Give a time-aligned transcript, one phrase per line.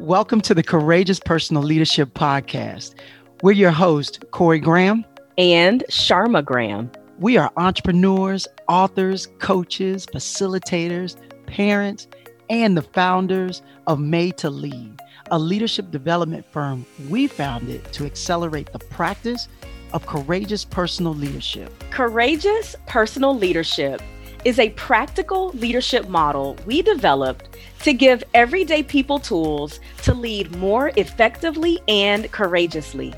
[0.00, 2.94] Welcome to the Courageous Personal Leadership Podcast.
[3.42, 5.04] We're your host, Corey Graham
[5.36, 6.90] and Sharma Graham.
[7.18, 12.08] We are entrepreneurs, authors, coaches, facilitators, parents,
[12.48, 14.98] and the founders of Made to Lead,
[15.30, 19.48] a leadership development firm we founded to accelerate the practice
[19.92, 21.70] of courageous personal leadership.
[21.90, 24.00] Courageous personal leadership
[24.44, 30.92] is a practical leadership model we developed to give everyday people tools to lead more
[30.96, 33.14] effectively and courageously.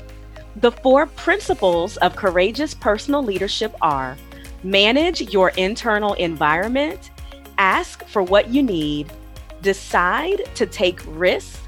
[0.57, 4.17] The four principles of courageous personal leadership are
[4.63, 7.11] manage your internal environment,
[7.57, 9.11] ask for what you need,
[9.61, 11.59] decide to take risks,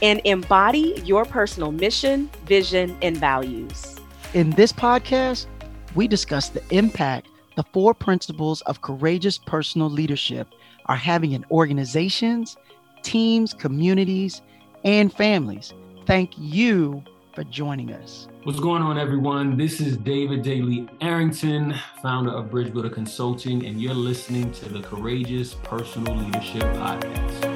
[0.00, 3.96] and embody your personal mission, vision, and values.
[4.34, 5.46] In this podcast,
[5.94, 10.48] we discuss the impact the four principles of courageous personal leadership
[10.86, 12.56] are having in organizations,
[13.02, 14.42] teams, communities,
[14.84, 15.72] and families.
[16.06, 17.02] Thank you
[17.34, 18.28] for joining us.
[18.44, 19.56] What's going on, everyone?
[19.56, 24.80] This is David Daly Arrington, founder of Bridge Builder Consulting, and you're listening to the
[24.82, 27.51] Courageous Personal Leadership Podcast.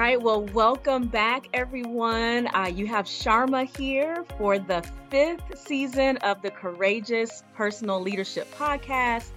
[0.00, 0.22] Right.
[0.22, 2.48] Well, welcome back, everyone.
[2.54, 9.28] Uh, you have Sharma here for the fifth season of the Courageous Personal Leadership Podcast.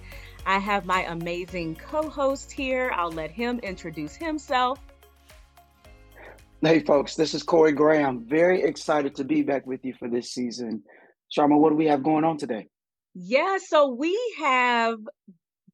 [0.46, 2.90] I have my amazing co host here.
[2.94, 4.78] I'll let him introduce himself.
[6.62, 8.24] Hey, folks, this is Corey Graham.
[8.26, 10.82] Very excited to be back with you for this season.
[11.30, 12.68] Sharma, what do we have going on today?
[13.12, 14.96] Yeah, so we have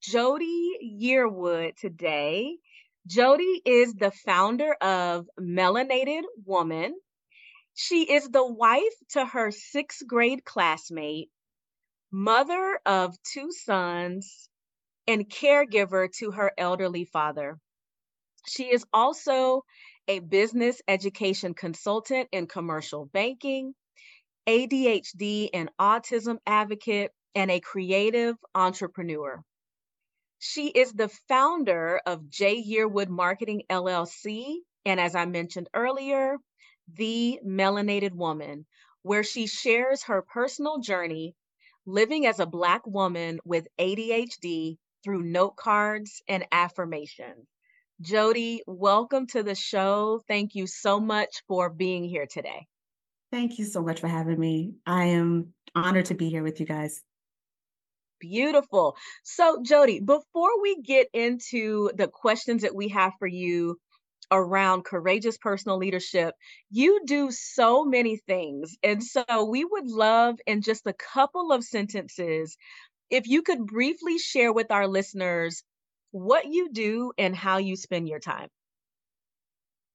[0.01, 2.57] Jody Yearwood today.
[3.11, 6.95] Jody is the founder of MelanADHD Woman.
[7.75, 11.29] She is the wife to her sixth grade classmate,
[12.13, 14.49] mother of two sons,
[15.09, 17.59] and caregiver to her elderly father.
[18.47, 19.65] She is also
[20.07, 23.75] a business execution consultant in commercial banking,
[24.47, 29.43] ADHD and autism advocate, and a creative entrepreneur.
[30.43, 32.65] She is the founder of J.
[32.65, 34.57] Yearwood Marketing LLC.
[34.87, 36.39] And as I mentioned earlier,
[36.95, 38.65] The MelanADHD Woman,
[39.03, 41.35] where she shares her personal journey
[41.85, 47.47] living as a Black woman with ADHD through note cards and affirmations.
[48.01, 50.23] Jody, welcome to the show.
[50.27, 52.67] Thank you so much for being here today.
[53.31, 54.73] Thank you so much for having me.
[54.87, 57.03] I am honored to be here with you guys.
[58.21, 58.97] Beautiful.
[59.25, 63.79] So, Jody, before we get into the questions that we have for you
[64.31, 66.35] around courageous personal leadership,
[66.71, 68.77] you do so many things.
[68.83, 72.57] And so, we would love in just a couple of sentences
[73.11, 75.65] if you could briefly share with our listeners
[76.13, 78.49] what you do and how you spend your time.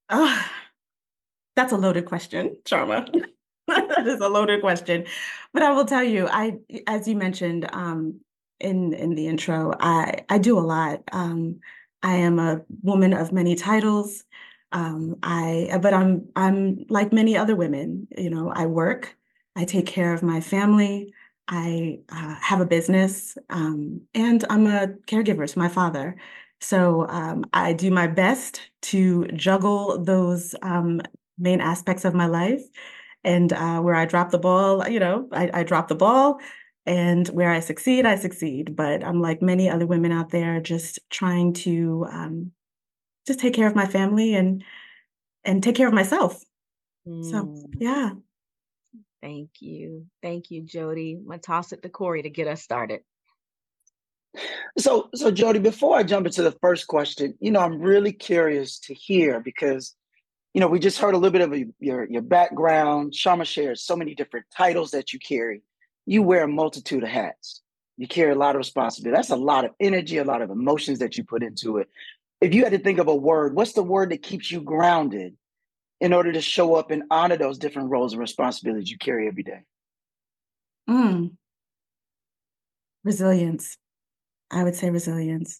[0.09, 0.46] Oh,
[1.56, 3.24] that's a loaded question, Sharma.
[4.05, 5.05] that is a loaded question.
[5.53, 6.57] But I will tell you, I
[6.88, 8.19] as you mentioned um,
[8.59, 11.01] in in the intro, I I do a lot.
[11.11, 11.59] Um,
[12.03, 14.23] I am a woman of many titles.
[14.71, 18.07] Um, I but I'm I'm like many other women.
[18.17, 19.15] You know, I work.
[19.55, 21.13] I take care of my family.
[21.47, 26.17] I uh, have a business, um, and I'm a caregiver to my father.
[26.59, 31.01] So um, I do my best to juggle those um,
[31.38, 32.63] main aspects of my life
[33.25, 36.40] and uh, where I drop the ball, you know, I, I drop the ball.
[36.88, 38.75] And where I succeed, I succeed.
[38.75, 42.52] But I'm like many other women out there, just trying to um,
[43.25, 44.63] just take care of my family and
[45.44, 46.44] and take care of myself.
[47.08, 47.31] Mm.
[47.31, 48.12] So yeah.
[49.19, 50.06] Thank you.
[50.22, 51.18] Thank you, Jody.
[51.19, 53.02] I'm gonna toss it to Corey to get us started.
[54.78, 58.78] So, so Jody, before I jump into the first question, you know, I'm really curious
[58.81, 59.96] to hear because
[60.55, 63.11] you know, we just heard a little bit of a, your your background.
[63.11, 65.61] Sharma shares so many different titles that you carry.
[66.05, 67.61] You wear a multitude of hats.
[67.97, 69.17] You carry a lot of responsibility.
[69.17, 71.89] That's a lot of energy, a lot of emotions that you put into it.
[72.39, 75.35] If you had to think of a word, what's the word that keeps you grounded
[76.00, 79.44] in order to show up and honor those different roles and responsibilities you carry every
[79.44, 79.59] day?
[80.89, 81.31] Mm.
[83.03, 83.77] Resilience.
[84.50, 85.59] I would say resilience.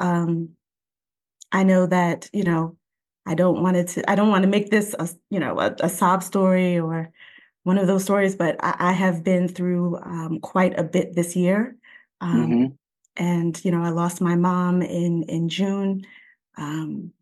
[0.00, 0.56] Um,
[1.52, 2.76] I know that, you know,
[3.26, 5.74] I don't want it to, I don't want to make this a, you know, a,
[5.80, 7.10] a sob story or
[7.62, 11.36] one of those stories, but I, I have been through um, quite a bit this
[11.36, 11.76] year.
[12.20, 12.66] Um, mm-hmm.
[13.16, 16.06] And, you know, I lost my mom in, in June,
[16.56, 17.12] um,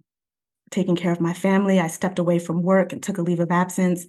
[0.71, 1.81] taking care of my family.
[1.81, 4.07] I stepped away from work and took a leave of absence.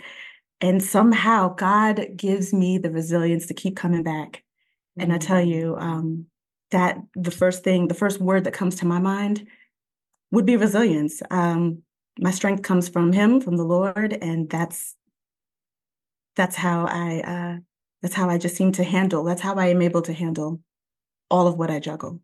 [0.61, 4.43] And somehow God gives me the resilience to keep coming back.
[4.97, 5.01] Mm-hmm.
[5.01, 5.51] And I tell mm-hmm.
[5.51, 6.25] you, um,
[6.71, 9.47] that the first thing, the first word that comes to my mind
[10.31, 11.21] would be resilience.
[11.31, 11.83] Um,
[12.19, 14.95] my strength comes from Him, from the Lord, and that's
[16.35, 17.57] that's how I uh,
[18.01, 19.23] that's how I just seem to handle.
[19.23, 20.61] That's how I am able to handle
[21.29, 22.21] all of what I juggle.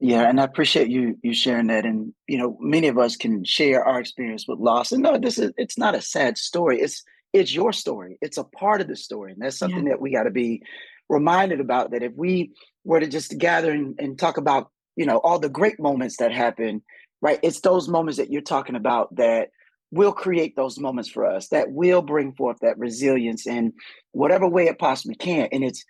[0.00, 1.86] Yeah, and I appreciate you you sharing that.
[1.86, 4.92] And you know, many of us can share our experience with loss.
[4.92, 6.80] And no, this is it's not a sad story.
[6.80, 7.02] It's
[7.32, 8.18] it's your story.
[8.20, 9.92] It's a part of the story, and that's something yeah.
[9.92, 10.62] that we got to be
[11.08, 11.90] reminded about.
[11.92, 12.52] That if we
[12.84, 16.32] were to just gather and, and talk about you know all the great moments that
[16.32, 16.82] happen,
[17.20, 17.38] right?
[17.42, 19.50] It's those moments that you're talking about that
[19.90, 23.72] will create those moments for us that will bring forth that resilience in
[24.12, 25.48] whatever way it possibly can.
[25.52, 25.84] And it's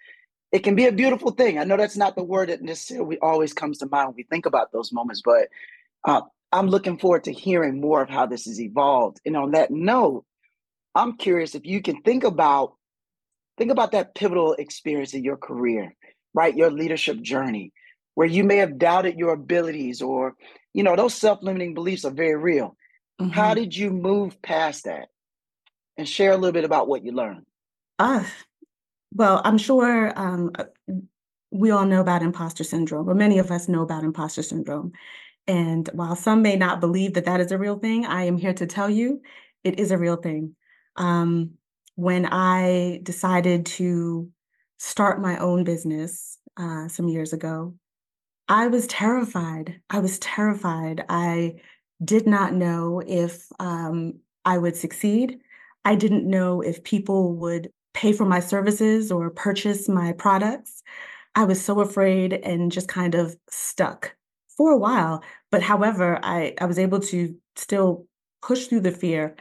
[0.52, 1.58] it can be a beautiful thing.
[1.58, 4.46] I know that's not the word that necessarily always comes to mind when we think
[4.46, 5.48] about those moments, but
[6.04, 6.20] uh,
[6.52, 9.20] I'm looking forward to hearing more of how this has evolved.
[9.26, 10.24] And on that note,
[10.94, 12.74] I'm curious if you can think about
[13.58, 15.94] think about that pivotal experience in your career,
[16.34, 16.56] right?
[16.56, 17.72] Your leadership journey,
[18.14, 20.34] where you may have doubted your abilities, or
[20.72, 22.76] you know those self-limiting beliefs are very real.
[23.20, 23.30] Mm-hmm.
[23.30, 25.08] How did you move past that?
[25.96, 27.46] And share a little bit about what you learned.
[28.00, 28.24] Uh,
[29.12, 30.64] well, I'm sure um, uh,
[31.52, 34.90] we all know about imposter syndrome, or many of us know about imposter syndrome.
[35.46, 38.54] And while some may not believe that that is a real thing, I am here
[38.54, 39.20] to tell you
[39.62, 40.56] it is a real thing.
[40.96, 41.50] Um,
[41.94, 44.28] when I decided to
[44.78, 47.74] start my own business uh, some years ago,
[48.48, 49.80] I was terrified.
[49.90, 51.04] I was terrified.
[51.08, 51.56] I
[52.04, 55.40] did not know if um, I would succeed.
[55.84, 60.82] I didn't know if people would pay for my services or purchase my products.
[61.34, 64.14] I was so afraid and just kind of stuck
[64.56, 65.22] for a while.
[65.50, 68.06] But however, I, I was able to still
[68.42, 69.36] push through the fear.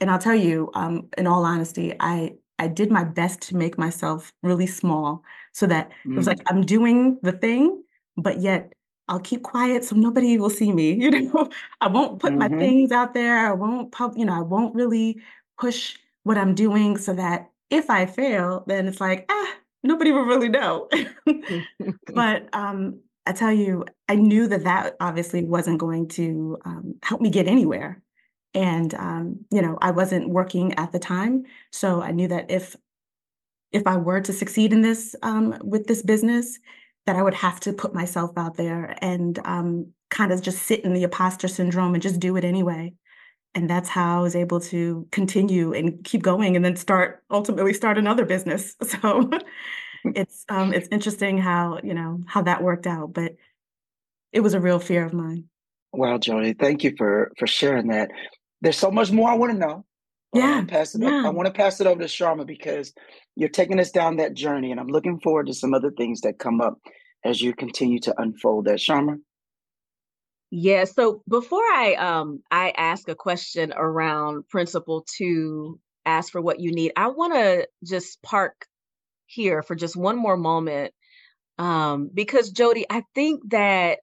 [0.00, 3.76] And I'll tell you, um, in all honesty, I I did my best to make
[3.78, 6.12] myself really small so that mm.
[6.12, 6.44] it was like mm.
[6.48, 7.82] I'm doing the thing,
[8.16, 8.72] but yet
[9.08, 10.92] I'll keep quiet so nobody will see me.
[11.04, 11.50] You know,
[11.80, 12.54] I won't put mm-hmm.
[12.54, 13.46] my things out there.
[13.46, 15.20] I won't pub, you know, I won't really
[15.58, 20.24] push what I'm doing so that if I fail, then it's like, ah, nobody will
[20.24, 20.88] really know.
[22.14, 27.20] but um, I tell you, I knew that that obviously wasn't going to um, help
[27.20, 28.02] me get anywhere.
[28.54, 32.76] And um, you know, I wasn't working at the time, so I knew that if
[33.72, 36.60] if I were to succeed in this um, with this business,
[37.06, 40.84] that I would have to put myself out there and um, kind of just sit
[40.84, 42.94] in the imposter syndrome and just do it anyway
[43.54, 47.72] and that's how I was able to continue and keep going and then start ultimately
[47.72, 48.74] start another business.
[48.84, 49.30] So
[50.04, 53.36] it's um it's interesting how, you know, how that worked out, but
[54.32, 55.44] it was a real fear of mine.
[55.92, 58.10] Well, Jody, thank you for for sharing that.
[58.60, 59.84] There's so much more I want to know.
[60.34, 60.60] Yeah.
[60.62, 61.22] I pass it yeah.
[61.24, 62.92] I want to pass it over to Sharma because
[63.36, 66.38] you're taking us down that journey and I'm looking forward to some other things that
[66.38, 66.78] come up
[67.24, 68.78] as you continue to unfold that.
[68.78, 69.18] Sharma?
[70.50, 70.84] Yeah.
[70.84, 76.72] So before I um I ask a question around principle to ask for what you
[76.72, 78.66] need, I want to just park
[79.26, 80.92] here for just one more moment.
[81.58, 84.00] Um, because Jody, I think that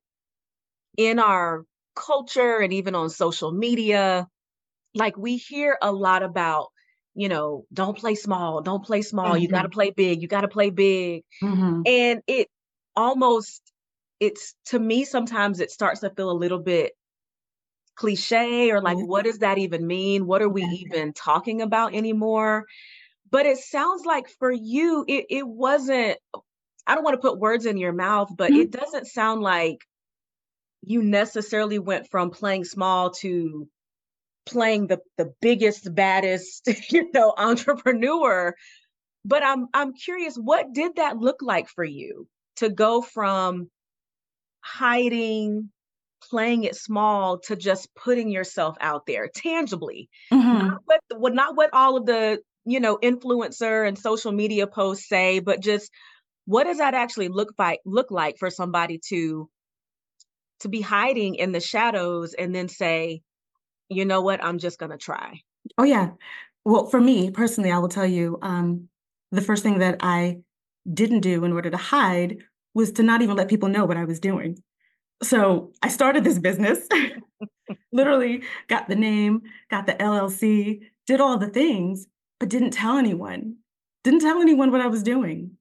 [0.98, 4.28] in our culture and even on social media,
[4.94, 6.68] like we hear a lot about,
[7.14, 9.44] you know, don't play small, don't play small, mm-hmm.
[9.44, 11.24] you got to play big, you got to play big.
[11.44, 11.82] Mm-hmm.
[11.86, 12.48] And it
[12.96, 13.62] almost
[14.20, 16.94] it's to me sometimes it starts to feel a little bit
[17.96, 22.66] cliche or like what does that even mean what are we even talking about anymore
[23.30, 26.18] but it sounds like for you it, it wasn't
[26.88, 28.62] i don't want to put words in your mouth but mm-hmm.
[28.62, 29.80] it doesn't sound like
[30.84, 33.68] you necessarily went from playing small to
[34.46, 38.56] playing the the biggest baddest you know entrepreneur
[39.24, 43.70] but i'm i'm curious what did that look like for you to go from
[44.62, 45.70] hiding,
[46.30, 50.10] playing it small to just putting yourself out there tangibly.
[50.32, 50.68] Mm-hmm.
[50.68, 50.82] Not
[51.18, 55.60] what, not what all of the, you know, influencer and social media posts say, but
[55.60, 55.90] just
[56.46, 59.50] what does that actually look like look like for somebody to
[60.60, 63.22] to be hiding in the shadows and then say,
[63.92, 65.42] you know what, I'm just gonna try.
[65.78, 66.12] Oh yeah.
[66.66, 68.88] Well, for me personally, I will tell you, um,
[69.32, 70.40] the first thing that I
[70.92, 72.38] didn't do in order to hide
[72.74, 74.62] was to not even let people know what I was doing.
[75.24, 76.88] So I started this business,
[77.92, 82.08] literally got the name, got the LLC, did all the things,
[82.40, 83.58] but didn't tell anyone,
[84.04, 85.52] didn't tell anyone what I was doing.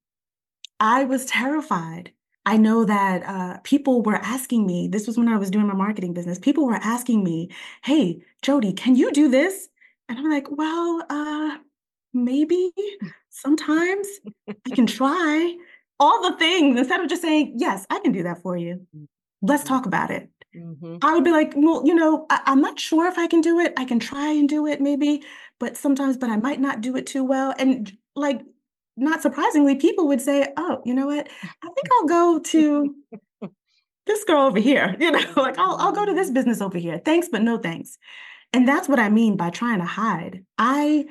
[0.78, 2.12] I was terrified.
[2.46, 5.74] I know that uh, people were asking me, this was when I was doing my
[5.74, 7.50] marketing business, people were asking me,
[7.84, 9.68] hey, Jody, can you do this?
[10.08, 11.58] And I'm like, well, uh,
[12.12, 12.72] maybe
[13.28, 14.08] sometimes
[14.48, 15.56] I can try
[15.98, 18.86] all the things instead of just saying, Yes, I can do that for you.
[19.42, 20.28] Let's talk about it.
[20.56, 20.96] Mm-hmm.
[21.02, 23.60] I would be like, Well, you know, I- I'm not sure if I can do
[23.60, 23.74] it.
[23.76, 25.22] I can try and do it maybe,
[25.58, 27.54] but sometimes, but I might not do it too well.
[27.58, 28.40] And like,
[29.00, 31.28] not surprisingly, people would say, Oh, you know what?
[31.42, 32.94] I think I'll go to
[34.06, 37.00] this girl over here, you know, like I'll, I'll go to this business over here.
[37.04, 37.98] Thanks, but no thanks.
[38.52, 40.44] And that's what I mean by trying to hide.
[40.58, 41.06] I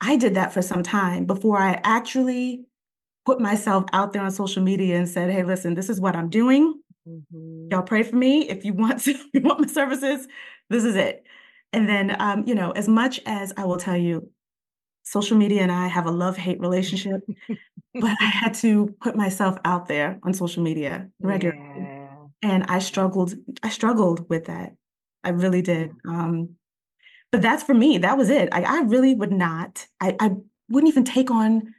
[0.00, 2.64] I did that for some time before I actually
[3.24, 6.28] put myself out there on social media and said, "Hey, listen, this is what I'm
[6.28, 6.80] doing.
[7.08, 7.68] Mm-hmm.
[7.70, 8.48] Y'all pray for me.
[8.48, 10.26] If you want to, if you want my services,
[10.68, 11.24] this is it."
[11.72, 14.30] And then, um, you know, as much as I will tell you,
[15.08, 17.22] social media and I have a love hate relationship,
[17.94, 22.16] but I had to put myself out there on social media regularly, yeah.
[22.42, 23.34] and I struggled.
[23.62, 24.74] I struggled with that.
[25.24, 25.92] I really did.
[26.06, 26.50] Um,
[27.32, 27.98] but that's for me.
[27.98, 28.48] That was it.
[28.52, 29.86] I, I really would not.
[30.00, 30.30] I, I
[30.68, 31.74] wouldn't even take on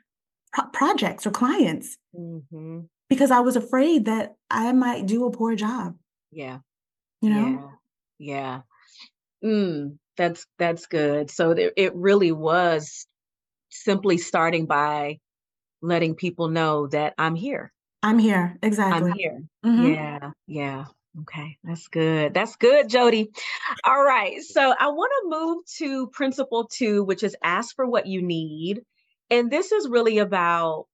[0.53, 2.81] pro- projects or clients mm-hmm.
[3.09, 5.95] because I was afraid that I might do a poor job.
[6.31, 6.59] Yeah.
[7.21, 7.71] You know.
[8.19, 8.61] Yeah.
[9.43, 9.49] yeah.
[9.49, 11.31] Mm, that's that's good.
[11.31, 13.07] So there, it really was
[13.69, 15.19] simply starting by
[15.81, 17.71] letting people know that I'm here.
[18.03, 18.57] I'm here.
[18.61, 19.11] Exactly.
[19.11, 19.43] I'm here.
[19.65, 19.85] Mm-hmm.
[19.93, 20.31] Yeah.
[20.47, 20.85] Yeah.
[21.21, 22.33] Okay, that's good.
[22.33, 23.29] That's good, Jody.
[23.83, 24.41] All right.
[24.41, 28.81] So I want to move to principle two, which is ask for what you need.
[29.29, 30.85] And this is really about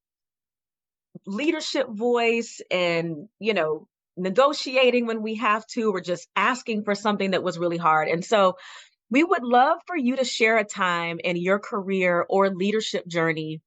[1.25, 7.31] leadership voice and, you know, negotiating when we have to, or just asking for something
[7.31, 8.07] that was really hard.
[8.07, 8.55] And so
[9.09, 13.61] we would love for you to share a time in your career or leadership journey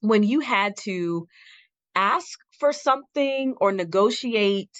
[0.00, 1.26] when you had to
[1.94, 4.70] ask for something or negotiate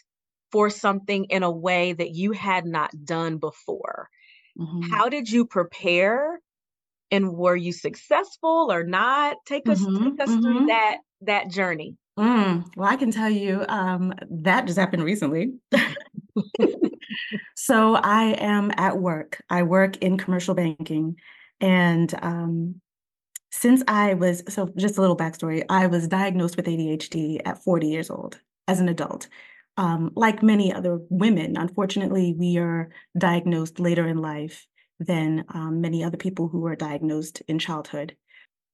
[0.52, 4.08] for something in a way that you had not done before.
[4.58, 4.90] Mm-hmm.
[4.90, 6.40] How did you prepare?
[7.12, 9.36] And were you successful or not?
[9.46, 10.04] Take us mm-hmm.
[10.04, 10.42] take us mm-hmm.
[10.42, 11.96] through that that journey.
[12.18, 12.64] Mm.
[12.76, 15.54] Well, I can tell you um, that just happened recently.
[17.56, 19.42] so I am at work.
[19.48, 21.16] I work in commercial banking,
[21.60, 22.80] and um,
[23.52, 27.88] since I was so just a little backstory, I was diagnosed with ADHD at 40
[27.88, 29.28] years old as an adult
[29.80, 34.66] um, like many other women, unfortunately, we are diagnosed later in life
[34.98, 38.14] than um, many other people who are diagnosed in childhood.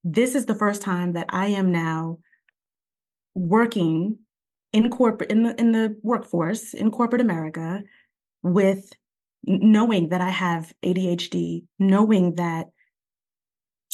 [0.03, 2.19] This is the first time that I am now
[3.37, 4.19] working
[4.73, 7.85] in corporate in the in the workforce in corporate America
[8.53, 8.93] with
[9.45, 12.67] knowing that I have ADHD, knowing that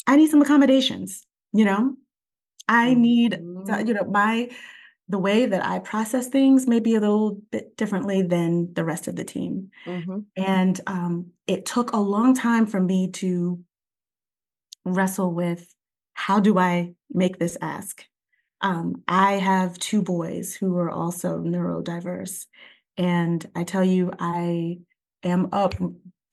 [0.07, 1.95] I need some accommodations, you know?
[2.67, 3.87] I need, mm-hmm.
[3.87, 4.49] you know, my
[5.09, 9.07] the way that I process things may be a little bit differently than the rest
[9.07, 9.69] of the team.
[9.85, 10.19] Mm-hmm.
[10.37, 13.59] And um, it took a long time for me to
[14.85, 15.73] wrestle with
[16.13, 18.05] how do I make this ask?
[18.61, 22.45] Um, I have two boys who are also neurodiverse.
[22.97, 24.77] And I tell you, I
[25.23, 25.75] am up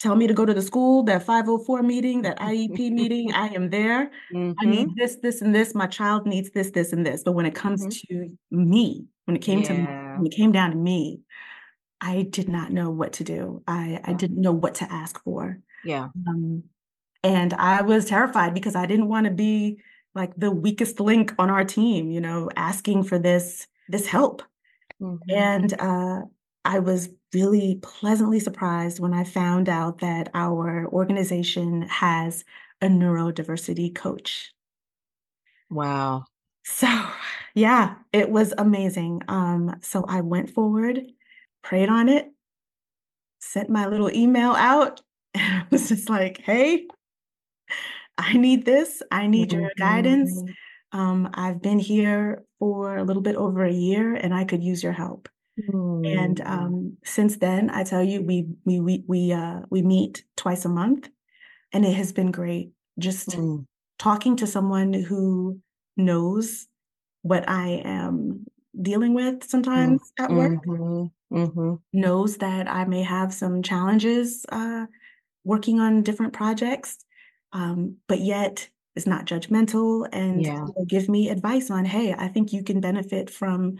[0.00, 3.70] tell me to go to the school, that 504 meeting, that IEP meeting, I am
[3.70, 4.10] there.
[4.34, 4.52] Mm-hmm.
[4.58, 4.94] I need mm-hmm.
[4.96, 5.74] this, this, and this.
[5.74, 7.22] My child needs this, this, and this.
[7.22, 8.14] But when it comes mm-hmm.
[8.14, 9.66] to me, when it came yeah.
[9.66, 9.84] to me,
[10.16, 11.20] when it came down to me,
[12.00, 13.62] I did not know what to do.
[13.68, 15.60] I, I didn't know what to ask for.
[15.84, 16.08] Yeah.
[16.26, 16.64] Um,
[17.22, 19.82] and I was terrified because I didn't want to be
[20.14, 24.42] like the weakest link on our team, you know, asking for this this help.
[25.00, 25.30] Mm-hmm.
[25.30, 26.22] And uh,
[26.64, 32.44] I was really pleasantly surprised when I found out that our organization has
[32.80, 34.52] a neurodiversity coach.
[35.70, 36.24] Wow.
[36.64, 36.88] So,
[37.54, 39.22] yeah, it was amazing.
[39.28, 41.00] Um, so I went forward,
[41.62, 42.30] prayed on it,
[43.40, 45.00] sent my little email out,
[45.34, 46.86] and I was just like, hey,
[48.18, 49.02] I need this.
[49.10, 50.42] I need your guidance.
[50.92, 54.82] Um, I've been here for a little bit over a year and I could use
[54.82, 55.28] your help.
[55.58, 56.46] And mm.
[56.46, 60.68] um, since then, I tell you, we we we we uh, we meet twice a
[60.68, 61.08] month,
[61.72, 62.72] and it has been great.
[62.98, 63.66] Just mm.
[63.98, 65.60] talking to someone who
[65.96, 66.66] knows
[67.22, 68.46] what I am
[68.80, 70.24] dealing with sometimes mm.
[70.24, 71.36] at work, mm-hmm.
[71.36, 71.74] Mm-hmm.
[71.92, 74.86] knows that I may have some challenges uh,
[75.44, 76.98] working on different projects,
[77.52, 80.66] um, but yet is not judgmental and yeah.
[80.86, 83.76] give me advice on, hey, I think you can benefit from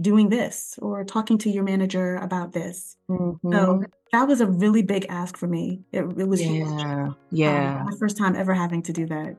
[0.00, 2.96] doing this or talking to your manager about this.
[3.08, 3.52] Mm-hmm.
[3.52, 5.80] So that was a really big ask for me.
[5.92, 7.14] It, it was yeah, huge.
[7.30, 7.80] yeah.
[7.80, 9.36] Um, my first time ever having to do that.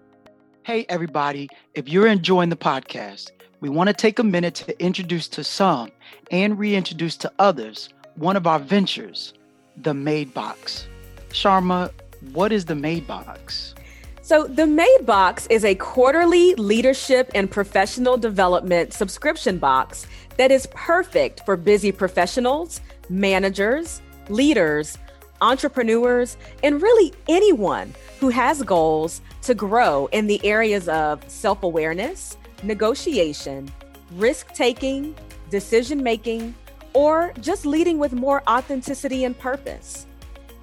[0.64, 1.48] Hey, everybody!
[1.76, 5.92] If you're enjoying the podcast, we want to take a minute to introduce to some
[6.30, 9.34] and reintroduce to others one of our ventures,
[9.78, 10.88] the Made Box.
[11.30, 11.92] Sharma,
[12.34, 13.76] what is the Made Box?
[14.22, 20.06] So, the Made Box is a quarterly leadership and professional development subscription box
[20.38, 24.98] that is perfect for busy professionals, managers, leaders,
[25.42, 32.38] entrepreneurs, and really anyone who has goals to grow in the areas of self awareness,
[32.64, 33.70] negotiation,
[34.14, 35.16] risk taking,
[35.50, 36.54] decision making,
[36.94, 40.08] or just leading with more authenticity and purpose.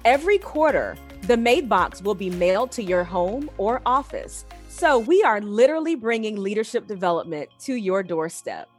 [0.03, 4.45] Every quarter, the Made Box will be mailed to your home or office.
[4.69, 8.69] So we are literally bringing leadership development to your doorstep.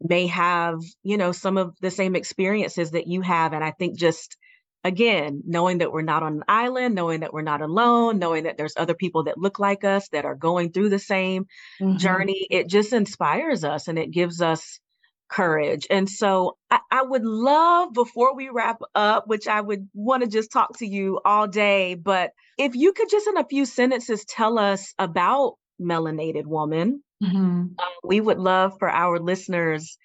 [0.00, 3.52] may have, you know, some of the same experiences that you have.
[3.52, 4.36] And I think just,
[4.84, 8.56] again, knowing that we're not on an island, knowing that we're not alone, knowing that
[8.56, 11.46] there's other people that look like us that are going through the same
[11.80, 11.96] mm-hmm.
[11.96, 14.80] journey, it just inspires us and it gives us
[15.28, 15.86] courage.
[15.90, 20.28] And so I, I, would love before we wrap up, which I would want to
[20.28, 24.24] just talk to you all day, but if you could just in a few sentences
[24.24, 27.66] tell us about MelanADHD Woman, mm-hmm.
[27.78, 29.98] uh, we would love for our listeners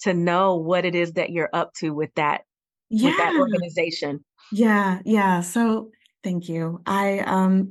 [0.00, 2.42] to know what it is that you're up to with that
[2.90, 3.08] yeah.
[3.08, 4.24] with that organization.
[4.52, 5.40] Yeah, yeah.
[5.40, 5.90] So
[6.22, 6.80] thank you.
[6.86, 7.70] I um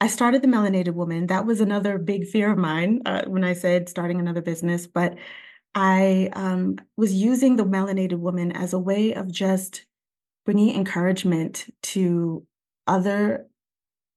[0.00, 1.26] I started the MelanADHD Woman.
[1.26, 5.16] That was another big fear of mine uh, when I said starting another business, but
[5.74, 9.84] I um, was using the melanADHD woman as a way of just
[10.44, 12.46] bringing encouragement to
[12.86, 13.46] other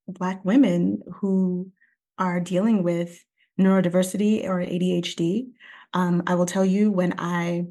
[0.08, 1.72] Black women who
[2.18, 3.24] are dealing with
[3.60, 5.50] neurodiversity or ADHD.
[5.94, 7.66] Um, I will tell you, when I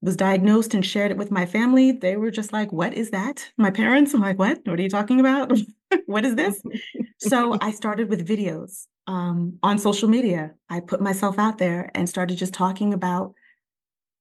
[0.00, 3.50] was diagnosed and shared it with my family, they were just like, What is that?
[3.56, 4.60] My parents, I'm like, What?
[4.64, 5.52] What are you talking about?
[6.06, 6.60] what is this?
[7.18, 10.52] so I started with videos um, on social media.
[10.68, 13.34] I put myself out there and started just talking about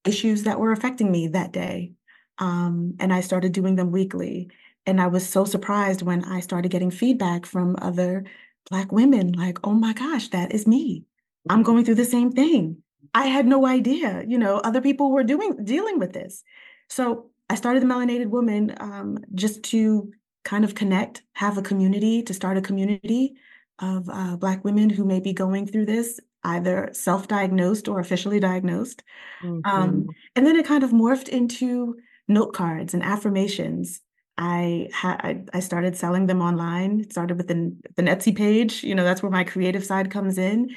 [0.06, 1.94] issues that were affecting me that day.
[2.40, 4.50] Um, and I started doing them weekly.
[4.86, 8.26] And I was so surprised when I started getting feedback from other
[8.70, 11.06] Black women like, oh my gosh, that is me.
[11.50, 11.64] I'm mm-hmm.
[11.66, 12.78] going through the same thing.
[13.14, 16.44] I had no idea, you know, other people were doing dealing with this.
[16.90, 20.12] So I started the MelanADHD Woman um, just to
[20.44, 23.36] kind of connect, have a community, to start a community
[23.80, 28.40] of uh, Black women who may be going through this, either self diagnosed or officially
[28.40, 29.04] diagnosed.
[29.44, 29.82] Um, mm-hmm.
[29.82, 31.98] Um, and then it kind of morphed into
[32.28, 34.02] note cards and affirmations.
[34.38, 37.02] I, ha- I, I started selling them online.
[37.02, 38.84] It started with the, the Etsy page.
[38.84, 40.76] You know, that's where my creative side comes in.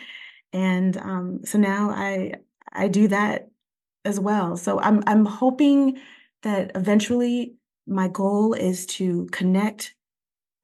[0.53, 2.35] And um, so now I
[2.73, 3.49] I do that
[4.05, 4.57] as well.
[4.57, 5.99] So I'm I'm hoping
[6.42, 9.95] that eventually my goal is to connect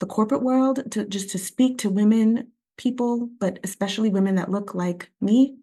[0.00, 4.74] the corporate world to just to speak to women people but especially women that look
[4.74, 5.56] like me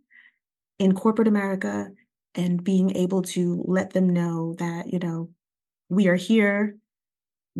[0.77, 1.89] in corporate america
[2.35, 5.29] and being able to let them know that you know
[5.89, 6.77] we are here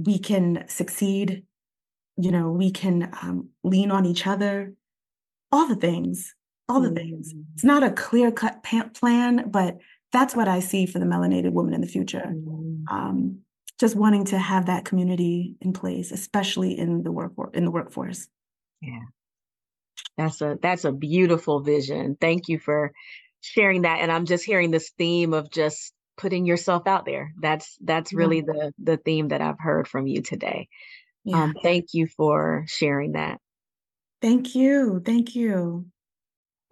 [0.05, 1.43] we can succeed
[2.17, 4.73] you know we can um, lean on each other
[5.51, 6.35] all the things
[6.67, 6.95] all the mm-hmm.
[6.95, 9.77] things it's not a clear cut plan but
[10.11, 12.95] that's what i see for the melanADHD woman in the future mm-hmm.
[12.95, 13.39] um,
[13.79, 18.27] just wanting to have that community in place, especially in the work in the workforce.
[18.81, 18.99] Yeah.
[20.17, 22.17] That's a that's a beautiful vision.
[22.19, 22.91] Thank you for
[23.41, 23.99] sharing that.
[24.01, 27.33] And I'm just hearing this theme of just putting yourself out there.
[27.41, 30.67] That's that's really the the theme that I've heard from you today.
[31.23, 31.43] Yeah.
[31.43, 33.39] Um, thank you for sharing that.
[34.21, 35.01] Thank you.
[35.03, 35.85] Thank you.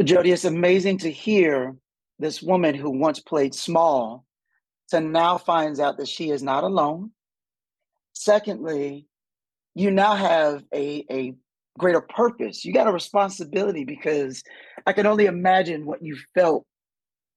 [0.03, 1.75] Jody, it's amazing to hear
[2.19, 4.25] this woman who once played small
[4.89, 7.11] to now finds out that she is not alone.
[8.13, 9.07] Secondly,
[9.75, 11.35] you now have a, a
[11.77, 12.65] greater purpose.
[12.65, 14.43] You got a responsibility because
[14.85, 16.65] I can only imagine what you felt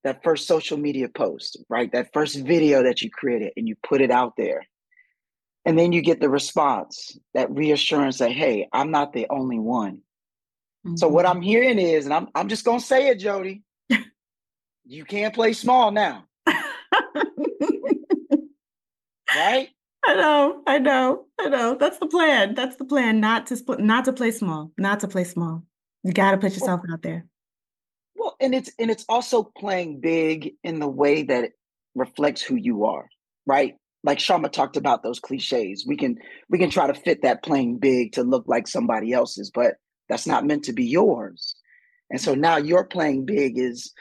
[0.05, 1.91] that first social media post, right?
[1.93, 4.67] That first video that you created and you put it out there.
[5.67, 10.01] And then you get the response, that reassurance that, hey, I'm not the only one.
[10.87, 10.97] Mm-hmm.
[10.97, 11.37] So what mm-hmm.
[11.37, 13.63] I'm hearing is, and I'm I'm just gonna say it, Jody,
[14.87, 16.25] you can't play small now.
[19.35, 19.69] right?
[20.03, 21.77] I know, I know, I know.
[21.79, 22.55] That's the plan.
[22.55, 23.21] That's the plan.
[23.21, 24.73] Not to split, not to play small.
[24.79, 25.65] Not to play small.
[26.03, 27.27] You got to put yourself out there.
[28.41, 31.53] And it's and it's also playing big in the way that it
[31.95, 33.09] reflects who you are,
[33.47, 33.77] right?
[34.03, 35.85] Like Sharma talked about those cliches.
[35.87, 39.51] We can we can try to fit that playing big to look like somebody else's,
[39.51, 39.75] but
[40.09, 41.55] that's not meant to be yours.
[42.11, 43.93] And so now your playing big is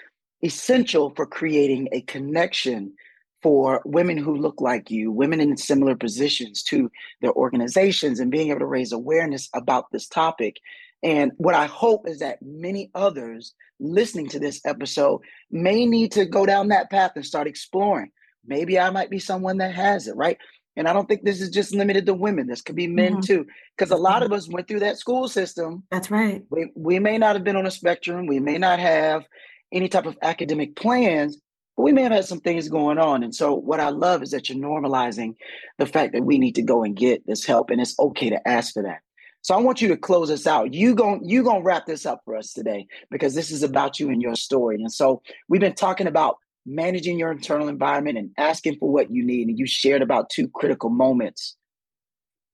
[0.41, 2.93] essential for creating a connection
[3.41, 8.49] for women who look like you, women in similar positions to their organizations, and being
[8.49, 10.57] able to raise awareness about this topic.
[11.03, 16.25] And what I hope is that many others listening to this episode may need to
[16.25, 18.11] go down that path and start exploring.
[18.45, 20.37] Maybe I might be someone that has it, right?
[20.75, 22.47] And I don't think this is just limited to women.
[22.47, 23.21] This could be men mm-hmm.
[23.21, 23.45] too.
[23.77, 25.83] Because a lot of us went through that school system.
[25.91, 26.43] That's right.
[26.49, 28.27] We, we may not have been on a spectrum.
[28.27, 29.25] We may not have
[29.71, 31.37] any type of academic plans,
[31.75, 33.23] but we may have had some things going on.
[33.23, 35.35] And so what I love is that you're normalizing
[35.77, 38.47] the fact that we need to go and get this help and it's okay to
[38.47, 38.99] ask for that.
[39.41, 40.73] So I want you to close us out.
[40.73, 43.99] You going you going to wrap this up for us today because this is about
[43.99, 44.75] you and your story.
[44.75, 49.25] And so we've been talking about managing your internal environment and asking for what you
[49.25, 51.55] need and you shared about two critical moments.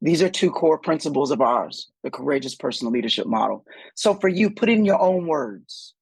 [0.02, 3.66] These are two core principles of ours, the courageous personal leadership model.
[3.96, 5.94] So for you, put in your own words.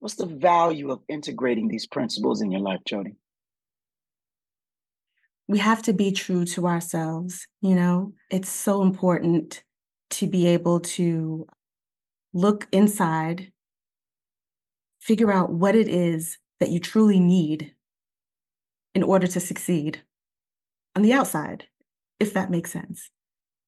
[0.00, 3.14] What's the value of integrating these principles in your life, Jody?
[5.48, 7.46] We have to be true to ourselves.
[7.60, 9.62] You know, it's so important
[10.10, 11.46] to be able to
[12.32, 13.52] look inside,
[15.00, 17.74] figure out what it is that you truly need
[18.94, 20.02] in order to succeed
[20.94, 21.64] on the outside,
[22.18, 23.10] if that makes sense.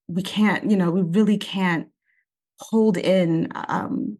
[0.08, 1.88] We can't, you know, we really can't
[2.58, 4.18] hold in um,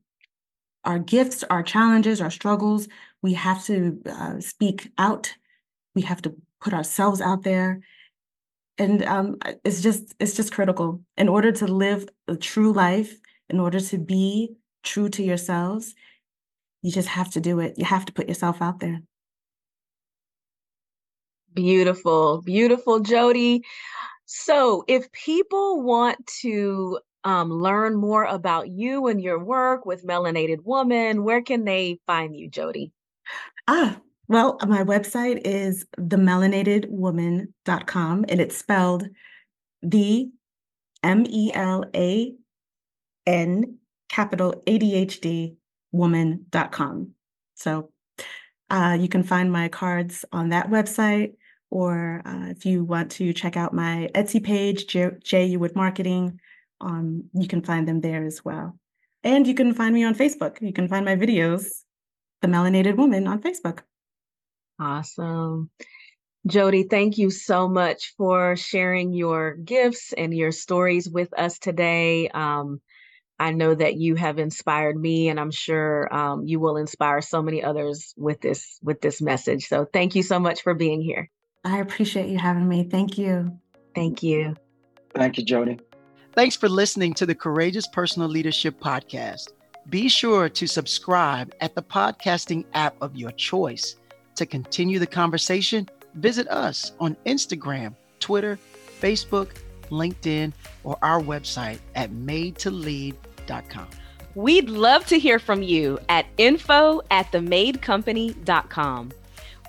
[0.85, 2.88] our gifts, our challenges, our struggles.
[3.22, 5.33] We have to uh, speak out.
[5.94, 7.81] We have to put ourselves out there.
[8.78, 13.12] And um, it's just it's just critical in order to live a true life,
[13.48, 15.94] in order to be true to yourselves.
[16.82, 17.74] You just have to do it.
[17.76, 19.02] You have to put yourself out there.
[21.54, 23.64] Beautiful, beautiful, Jody.
[24.26, 30.64] So, if people want to um, learn more about you and your work with MelanADHD
[30.64, 32.92] Woman, where can they find you, Jody?
[33.66, 39.08] Ah, well, my website is themelanADHDwoman.com and it's spelled
[39.82, 40.30] the
[41.02, 42.34] M E L A
[43.26, 45.56] N capital ADHD
[45.92, 47.12] woman.com.
[47.54, 47.90] So
[48.70, 51.34] uh, you can find my cards on that website,
[51.70, 56.40] or uh, if you want to check out my Etsy page, J, J Wood Marketing,
[56.80, 58.78] um, you can find them there as well.
[59.24, 60.60] And you can find me on Facebook.
[60.60, 61.82] You can find my videos,
[62.42, 63.80] The MelanADHD Woman, on Facebook.
[64.78, 65.70] Awesome.
[66.46, 72.28] Jody, thank you so much for sharing your gifts and your stories with us today.
[72.28, 72.80] Um,
[73.40, 77.42] I know that you have inspired me, and I'm sure um, you will inspire so
[77.42, 79.66] many others with this with this message.
[79.66, 81.30] So, thank you so much for being here.
[81.64, 82.88] I appreciate you having me.
[82.90, 83.58] Thank you.
[83.94, 84.56] Thank you.
[85.14, 85.78] Thank you, Jody.
[86.32, 89.48] Thanks for listening to the Courageous Personal Leadership Podcast.
[89.88, 93.96] Be sure to subscribe at the podcasting app of your choice.
[94.38, 98.57] To continue the conversation, visit us on Instagram, Twitter,
[99.01, 99.48] Facebook,
[99.90, 100.53] LinkedIn,
[100.85, 103.88] or our website at madetolead.com.
[104.37, 109.11] We'd love to hear from you at info at themadcompany.com.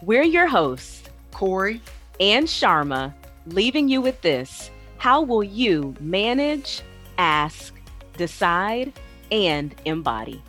[0.04, 1.82] We're your hosts, Corey
[2.20, 3.12] and Sharma,
[3.48, 4.70] leaving you with this.
[4.98, 6.84] How will you manage,
[7.18, 7.74] ask,
[8.18, 8.94] decide,
[9.32, 10.44] and embody?